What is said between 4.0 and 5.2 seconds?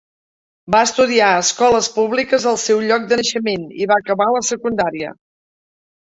acabar la secundària.